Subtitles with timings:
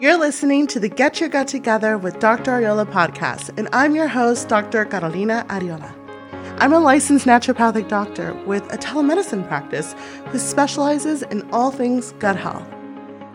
[0.00, 2.50] You're listening to the Get Your Gut Together with Dr.
[2.50, 4.84] Arreola podcast, and I'm your host, Dr.
[4.84, 5.94] Carolina Arreola.
[6.58, 9.94] I'm a licensed naturopathic doctor with a telemedicine practice
[10.26, 12.66] who specializes in all things gut health.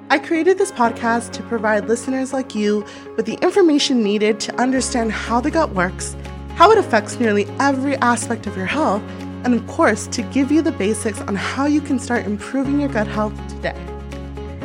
[0.10, 2.86] I created this podcast to provide listeners like you
[3.16, 6.18] with the information needed to understand how the gut works,
[6.56, 9.02] how it affects nearly every aspect of your health,
[9.46, 12.90] and of course, to give you the basics on how you can start improving your
[12.90, 13.99] gut health today.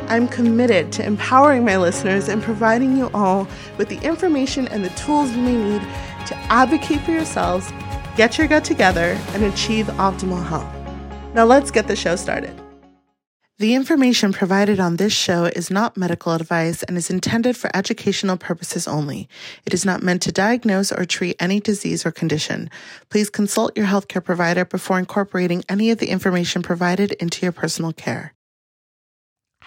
[0.08, 4.90] I'm committed to empowering my listeners and providing you all with the information and the
[4.90, 5.82] tools you may need
[6.26, 7.72] to advocate for yourselves,
[8.16, 10.72] get your gut together, and achieve optimal health.
[11.34, 12.60] Now, let's get the show started.
[13.58, 18.36] The information provided on this show is not medical advice and is intended for educational
[18.36, 19.28] purposes only.
[19.64, 22.68] It is not meant to diagnose or treat any disease or condition.
[23.10, 27.92] Please consult your healthcare provider before incorporating any of the information provided into your personal
[27.92, 28.33] care.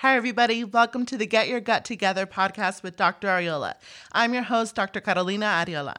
[0.02, 0.64] Hi, everybody.
[0.64, 3.30] Welcome to the Get Your Gut Together podcast with Dr.
[3.30, 3.74] Arreola.
[4.12, 5.02] I'm your host, Dr.
[5.02, 5.96] Carolina Arreola.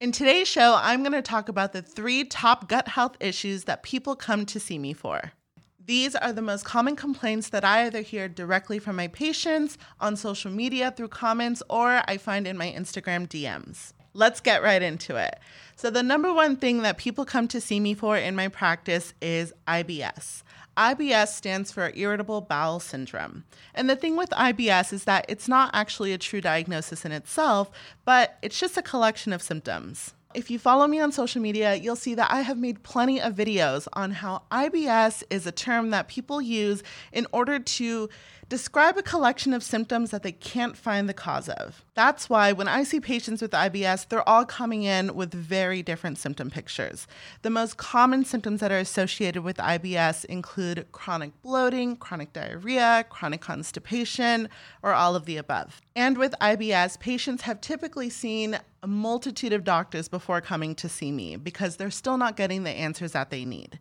[0.00, 3.84] In today's show, I'm going to talk about the three top gut health issues that
[3.84, 5.30] people come to see me for.
[5.78, 10.16] These are the most common complaints that I either hear directly from my patients, on
[10.16, 13.92] social media through comments, or I find in my Instagram DMs.
[14.14, 15.38] Let's get right into it.
[15.76, 19.14] So, the number one thing that people come to see me for in my practice
[19.22, 20.42] is IBS.
[20.78, 23.44] IBS stands for irritable bowel syndrome.
[23.74, 27.68] And the thing with IBS is that it's not actually a true diagnosis in itself,
[28.04, 30.14] but it's just a collection of symptoms.
[30.34, 33.34] If you follow me on social media, you'll see that I have made plenty of
[33.34, 36.82] videos on how IBS is a term that people use
[37.12, 38.08] in order to
[38.48, 41.84] describe a collection of symptoms that they can't find the cause of.
[41.94, 46.18] That's why when I see patients with IBS, they're all coming in with very different
[46.18, 47.06] symptom pictures.
[47.42, 53.42] The most common symptoms that are associated with IBS include chronic bloating, chronic diarrhea, chronic
[53.42, 54.48] constipation,
[54.82, 55.82] or all of the above.
[55.94, 61.10] And with IBS, patients have typically seen a multitude of doctors before coming to see
[61.10, 63.78] me because they're still not getting the answers that they need.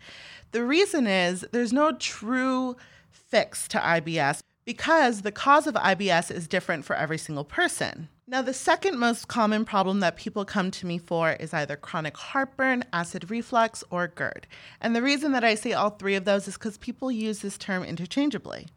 [0.52, 2.76] The reason is there's no true
[3.12, 8.10] fix to IBS because the cause of IBS is different for every single person.
[8.28, 12.18] Now, the second most common problem that people come to me for is either chronic
[12.18, 14.46] heartburn, acid reflux, or GERD.
[14.82, 17.58] And the reason that I say all three of those is because people use this
[17.58, 18.68] term interchangeably.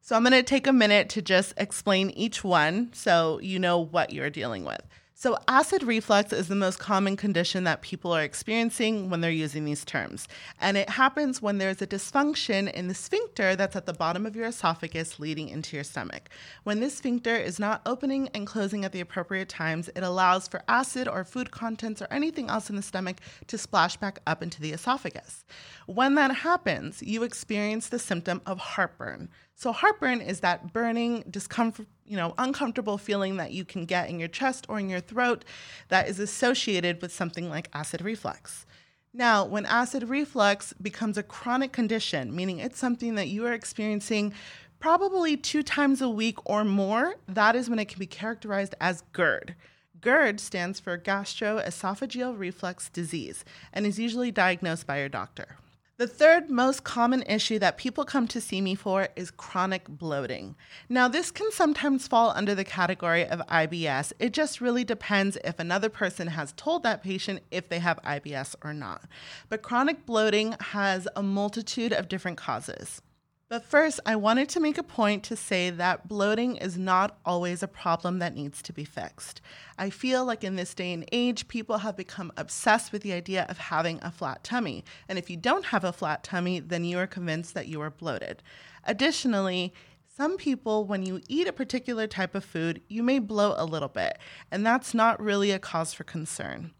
[0.00, 3.80] So I'm going to take a minute to just explain each one so you know
[3.80, 4.82] what you're dealing with.
[5.22, 9.66] So, acid reflux is the most common condition that people are experiencing when they're using
[9.66, 10.26] these terms.
[10.58, 14.34] And it happens when there's a dysfunction in the sphincter that's at the bottom of
[14.34, 16.30] your esophagus leading into your stomach.
[16.64, 20.62] When this sphincter is not opening and closing at the appropriate times, it allows for
[20.66, 24.62] acid or food contents or anything else in the stomach to splash back up into
[24.62, 25.44] the esophagus.
[25.84, 29.28] When that happens, you experience the symptom of heartburn.
[29.60, 34.18] So heartburn is that burning, discomfort, you know, uncomfortable feeling that you can get in
[34.18, 35.44] your chest or in your throat
[35.88, 38.64] that is associated with something like acid reflux.
[39.12, 44.32] Now, when acid reflux becomes a chronic condition, meaning it's something that you are experiencing
[44.78, 49.04] probably two times a week or more, that is when it can be characterized as
[49.12, 49.56] GERD.
[50.00, 53.44] GERD stands for gastroesophageal reflux disease
[53.74, 55.58] and is usually diagnosed by your doctor.
[56.00, 60.56] The third most common issue that people come to see me for is chronic bloating.
[60.88, 64.14] Now, this can sometimes fall under the category of IBS.
[64.18, 68.54] It just really depends if another person has told that patient if they have IBS
[68.64, 69.02] or not.
[69.50, 73.02] But chronic bloating has a multitude of different causes.
[73.50, 77.64] But first, I wanted to make a point to say that bloating is not always
[77.64, 79.40] a problem that needs to be fixed.
[79.76, 83.46] I feel like in this day and age, people have become obsessed with the idea
[83.48, 84.84] of having a flat tummy.
[85.08, 87.90] And if you don't have a flat tummy, then you are convinced that you are
[87.90, 88.40] bloated.
[88.84, 89.74] Additionally,
[90.16, 93.88] some people, when you eat a particular type of food, you may bloat a little
[93.88, 94.16] bit,
[94.52, 96.70] and that's not really a cause for concern.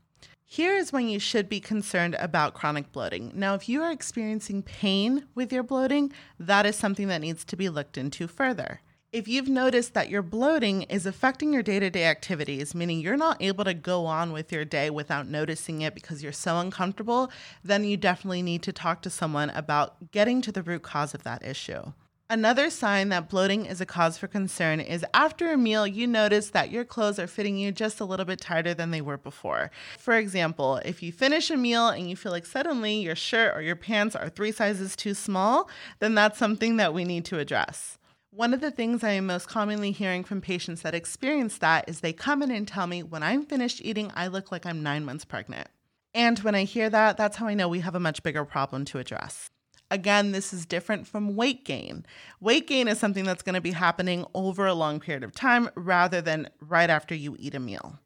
[0.52, 3.30] Here is when you should be concerned about chronic bloating.
[3.36, 7.56] Now, if you are experiencing pain with your bloating, that is something that needs to
[7.56, 8.80] be looked into further.
[9.12, 13.16] If you've noticed that your bloating is affecting your day to day activities, meaning you're
[13.16, 17.30] not able to go on with your day without noticing it because you're so uncomfortable,
[17.62, 21.22] then you definitely need to talk to someone about getting to the root cause of
[21.22, 21.92] that issue.
[22.32, 26.50] Another sign that bloating is a cause for concern is after a meal, you notice
[26.50, 29.72] that your clothes are fitting you just a little bit tighter than they were before.
[29.98, 33.62] For example, if you finish a meal and you feel like suddenly your shirt or
[33.62, 35.68] your pants are three sizes too small,
[35.98, 37.98] then that's something that we need to address.
[38.30, 41.98] One of the things I am most commonly hearing from patients that experience that is
[41.98, 45.04] they come in and tell me, when I'm finished eating, I look like I'm nine
[45.04, 45.66] months pregnant.
[46.14, 48.84] And when I hear that, that's how I know we have a much bigger problem
[48.84, 49.50] to address.
[49.90, 52.06] Again, this is different from weight gain.
[52.40, 55.68] Weight gain is something that's going to be happening over a long period of time
[55.74, 57.98] rather than right after you eat a meal.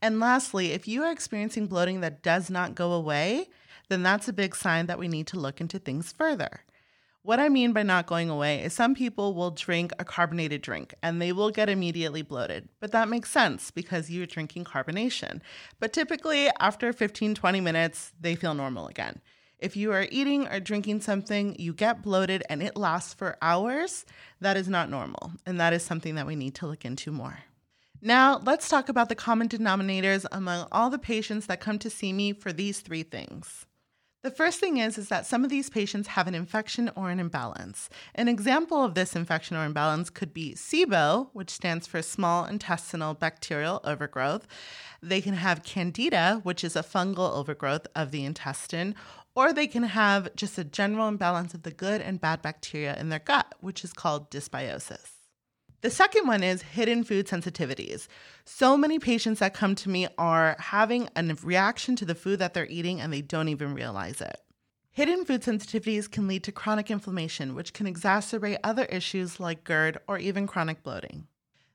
[0.00, 3.48] And lastly, if you are experiencing bloating that does not go away,
[3.88, 6.62] then that's a big sign that we need to look into things further.
[7.24, 10.92] What I mean by not going away is some people will drink a carbonated drink
[11.04, 12.68] and they will get immediately bloated.
[12.80, 15.40] But that makes sense because you're drinking carbonation.
[15.78, 19.20] But typically, after 15, 20 minutes, they feel normal again.
[19.62, 24.04] If you are eating or drinking something, you get bloated and it lasts for hours,
[24.40, 25.34] that is not normal.
[25.46, 27.38] And that is something that we need to look into more.
[28.00, 32.12] Now, let's talk about the common denominators among all the patients that come to see
[32.12, 33.64] me for these three things.
[34.22, 37.18] The first thing is is that some of these patients have an infection or an
[37.18, 37.90] imbalance.
[38.14, 43.14] An example of this infection or imbalance could be SIBO, which stands for small intestinal
[43.14, 44.46] bacterial overgrowth.
[45.02, 48.94] They can have candida, which is a fungal overgrowth of the intestine,
[49.34, 53.08] or they can have just a general imbalance of the good and bad bacteria in
[53.08, 55.12] their gut, which is called dysbiosis.
[55.80, 58.06] The second one is hidden food sensitivities.
[58.44, 62.54] So many patients that come to me are having a reaction to the food that
[62.54, 64.38] they're eating and they don't even realize it.
[64.92, 69.98] Hidden food sensitivities can lead to chronic inflammation, which can exacerbate other issues like GERD
[70.06, 71.26] or even chronic bloating.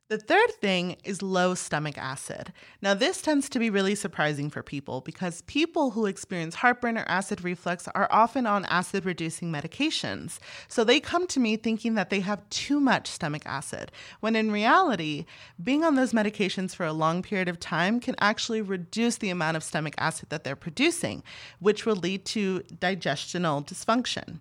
[0.10, 2.54] The third thing is low stomach acid.
[2.82, 7.04] Now, this tends to be really surprising for people because people who experience heartburn or
[7.10, 10.40] acid reflux are often on acid reducing medications.
[10.70, 14.50] So they come to me thinking that they have too much stomach acid, when in
[14.50, 15.26] reality,
[15.62, 19.58] being on those medications for a long period of time can actually reduce the amount
[19.58, 21.22] of stomach acid that they're producing,
[21.60, 24.40] which will lead to digestional dysfunction.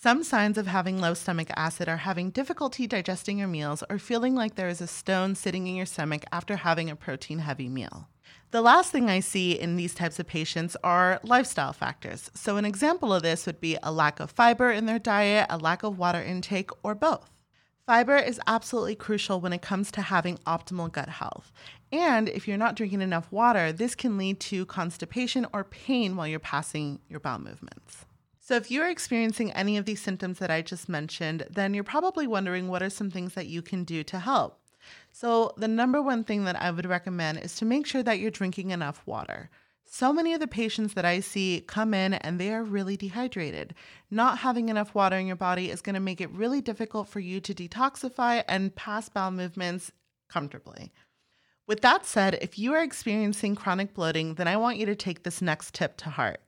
[0.00, 4.36] Some signs of having low stomach acid are having difficulty digesting your meals or feeling
[4.36, 8.08] like there is a stone sitting in your stomach after having a protein heavy meal.
[8.52, 12.30] The last thing I see in these types of patients are lifestyle factors.
[12.32, 15.58] So, an example of this would be a lack of fiber in their diet, a
[15.58, 17.28] lack of water intake, or both.
[17.84, 21.50] Fiber is absolutely crucial when it comes to having optimal gut health.
[21.90, 26.28] And if you're not drinking enough water, this can lead to constipation or pain while
[26.28, 28.04] you're passing your bowel movements.
[28.48, 32.26] So, if you're experiencing any of these symptoms that I just mentioned, then you're probably
[32.26, 34.58] wondering what are some things that you can do to help.
[35.12, 38.30] So, the number one thing that I would recommend is to make sure that you're
[38.30, 39.50] drinking enough water.
[39.84, 43.74] So many of the patients that I see come in and they are really dehydrated.
[44.10, 47.20] Not having enough water in your body is going to make it really difficult for
[47.20, 49.92] you to detoxify and pass bowel movements
[50.30, 50.90] comfortably.
[51.66, 55.24] With that said, if you are experiencing chronic bloating, then I want you to take
[55.24, 56.40] this next tip to heart.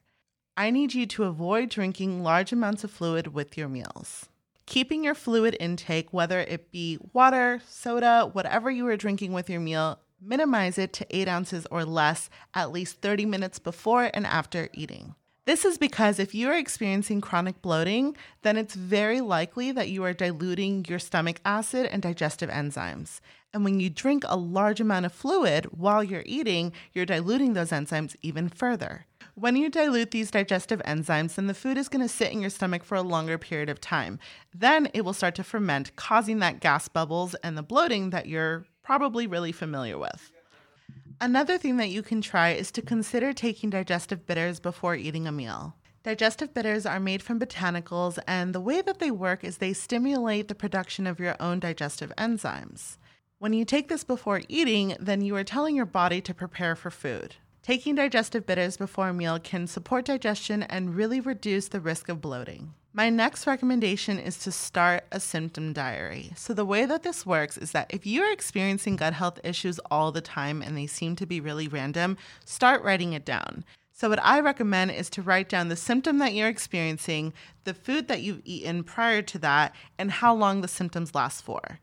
[0.61, 4.29] I need you to avoid drinking large amounts of fluid with your meals.
[4.67, 9.59] Keeping your fluid intake, whether it be water, soda, whatever you are drinking with your
[9.59, 14.69] meal, minimize it to 8 ounces or less at least 30 minutes before and after
[14.75, 15.15] eating.
[15.47, 20.05] This is because if you are experiencing chronic bloating, then it's very likely that you
[20.05, 23.21] are diluting your stomach acid and digestive enzymes.
[23.55, 27.71] And when you drink a large amount of fluid while you're eating, you're diluting those
[27.71, 29.07] enzymes even further.
[29.35, 32.51] When you dilute these digestive enzymes, then the food is going to sit in your
[32.51, 34.19] stomach for a longer period of time.
[34.55, 38.65] Then it will start to ferment, causing that gas bubbles and the bloating that you're
[38.83, 40.31] probably really familiar with.
[41.21, 45.33] Another thing that you can try is to consider taking digestive bitters before eating a
[45.33, 45.75] meal.
[46.03, 50.49] Digestive bitters are made from botanicals, and the way that they work is they stimulate
[50.49, 52.97] the production of your own digestive enzymes.
[53.39, 56.91] When you take this before eating, then you are telling your body to prepare for
[56.91, 57.37] food.
[57.71, 62.21] Taking digestive bitters before a meal can support digestion and really reduce the risk of
[62.21, 62.75] bloating.
[62.93, 66.33] My next recommendation is to start a symptom diary.
[66.35, 70.11] So, the way that this works is that if you're experiencing gut health issues all
[70.11, 73.65] the time and they seem to be really random, start writing it down.
[73.93, 78.09] So, what I recommend is to write down the symptom that you're experiencing, the food
[78.09, 81.79] that you've eaten prior to that, and how long the symptoms last for.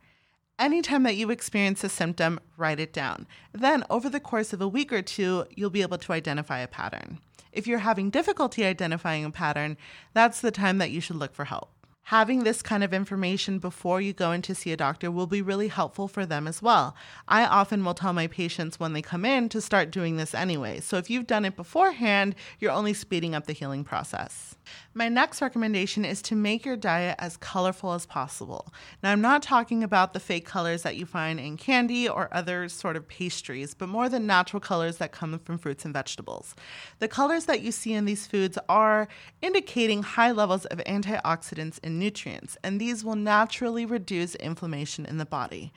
[0.59, 3.27] Anytime that you experience a symptom, write it down.
[3.53, 6.67] Then, over the course of a week or two, you'll be able to identify a
[6.67, 7.19] pattern.
[7.51, 9.77] If you're having difficulty identifying a pattern,
[10.13, 11.71] that's the time that you should look for help
[12.07, 15.41] having this kind of information before you go in to see a doctor will be
[15.41, 16.95] really helpful for them as well.
[17.27, 20.79] I often will tell my patients when they come in to start doing this anyway.
[20.79, 24.55] So if you've done it beforehand, you're only speeding up the healing process.
[24.93, 28.73] My next recommendation is to make your diet as colorful as possible.
[29.03, 32.67] Now, I'm not talking about the fake colors that you find in candy or other
[32.67, 36.55] sort of pastries, but more the natural colors that come from fruits and vegetables.
[36.99, 39.07] The colors that you see in these foods are
[39.41, 45.25] indicating high levels of antioxidants and nutrients, and these will naturally reduce inflammation in the
[45.25, 45.71] body.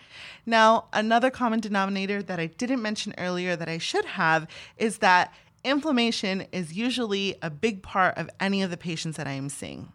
[0.47, 4.47] Now, another common denominator that I didn't mention earlier that I should have
[4.79, 5.33] is that
[5.65, 9.93] inflammation is usually a big part of any of the patients that I am seeing.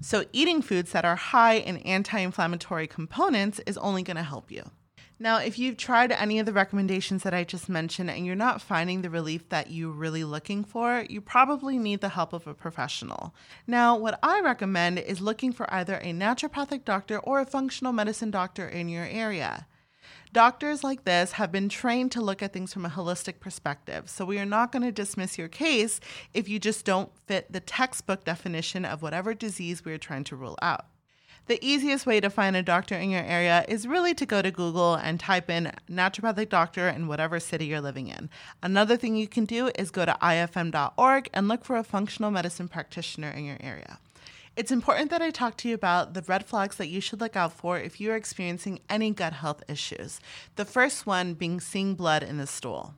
[0.00, 4.50] So, eating foods that are high in anti inflammatory components is only going to help
[4.50, 4.70] you.
[5.20, 8.62] Now, if you've tried any of the recommendations that I just mentioned and you're not
[8.62, 12.54] finding the relief that you're really looking for, you probably need the help of a
[12.54, 13.34] professional.
[13.66, 18.30] Now, what I recommend is looking for either a naturopathic doctor or a functional medicine
[18.30, 19.66] doctor in your area.
[20.38, 24.24] Doctors like this have been trained to look at things from a holistic perspective, so
[24.24, 25.98] we are not going to dismiss your case
[26.32, 30.36] if you just don't fit the textbook definition of whatever disease we are trying to
[30.36, 30.86] rule out.
[31.46, 34.52] The easiest way to find a doctor in your area is really to go to
[34.52, 38.30] Google and type in naturopathic doctor in whatever city you're living in.
[38.62, 42.68] Another thing you can do is go to ifm.org and look for a functional medicine
[42.68, 43.98] practitioner in your area.
[44.58, 47.36] It's important that I talk to you about the red flags that you should look
[47.36, 50.18] out for if you're experiencing any gut health issues.
[50.56, 52.94] The first one being seeing blood in the stool.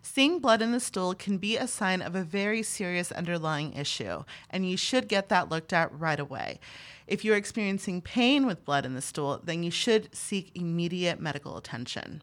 [0.00, 4.22] Seeing blood in the stool can be a sign of a very serious underlying issue,
[4.48, 6.60] and you should get that looked at right away.
[7.08, 11.56] If you're experiencing pain with blood in the stool, then you should seek immediate medical
[11.56, 12.22] attention.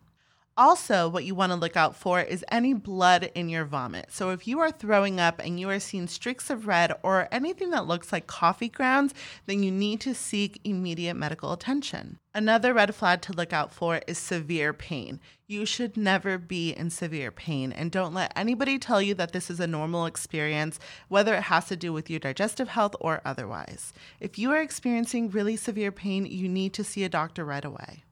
[0.55, 4.11] Also, what you want to look out for is any blood in your vomit.
[4.11, 7.71] So, if you are throwing up and you are seeing streaks of red or anything
[7.71, 9.15] that looks like coffee grounds,
[9.47, 12.19] then you need to seek immediate medical attention.
[12.35, 15.19] Another red flag to look out for is severe pain.
[15.47, 19.49] You should never be in severe pain, and don't let anybody tell you that this
[19.49, 23.91] is a normal experience, whether it has to do with your digestive health or otherwise.
[24.19, 28.03] If you are experiencing really severe pain, you need to see a doctor right away.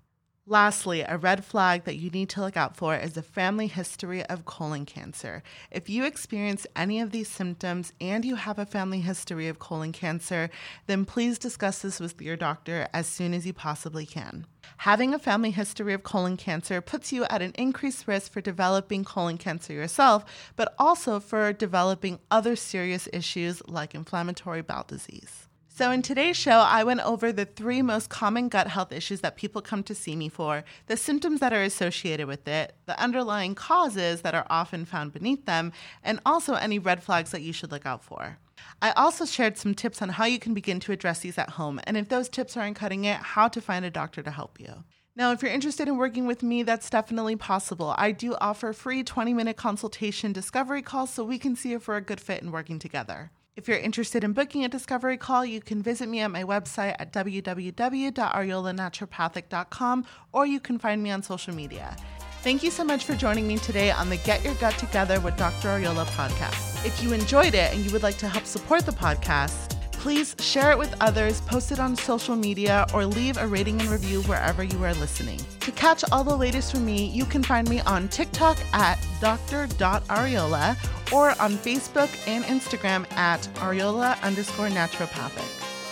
[0.51, 4.21] Lastly, a red flag that you need to look out for is a family history
[4.25, 5.43] of colon cancer.
[5.71, 9.93] If you experience any of these symptoms and you have a family history of colon
[9.93, 10.49] cancer,
[10.87, 14.45] then please discuss this with your doctor as soon as you possibly can.
[14.79, 19.05] Having a family history of colon cancer puts you at an increased risk for developing
[19.05, 20.25] colon cancer yourself,
[20.57, 25.47] but also for developing other serious issues like inflammatory bowel disease.
[25.73, 29.37] So, in today's show, I went over the three most common gut health issues that
[29.37, 33.55] people come to see me for, the symptoms that are associated with it, the underlying
[33.55, 35.71] causes that are often found beneath them,
[36.03, 38.37] and also any red flags that you should look out for.
[38.81, 41.79] I also shared some tips on how you can begin to address these at home,
[41.85, 44.83] and if those tips aren't cutting it, how to find a doctor to help you.
[45.15, 47.95] Now, if you're interested in working with me, that's definitely possible.
[47.97, 51.95] I do offer free 20 minute consultation discovery calls so we can see if we're
[51.95, 53.31] a good fit in working together.
[53.57, 56.95] If you're interested in booking a discovery call, you can visit me at my website
[56.99, 61.97] at www.arreolanaturopathic.com or you can find me on social media.
[62.43, 65.35] Thank you so much for joining me today on the Get Your Gut Together with
[65.35, 65.67] Dr.
[65.67, 66.85] Arreola podcast.
[66.85, 69.70] If you enjoyed it and you would like to help support the podcast,
[70.01, 73.89] please share it with others, post it on social media, or leave a rating and
[73.89, 75.39] review wherever you are listening.
[75.59, 80.75] To catch all the latest from me, you can find me on TikTok at dr.arreola
[81.13, 85.45] or on Facebook and Instagram at arreola underscore naturopathic.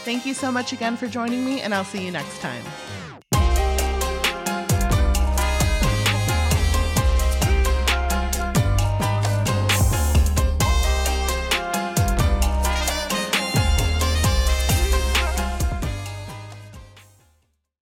[0.05, 2.63] Thank you so much again for joining me, and I'll see you next time.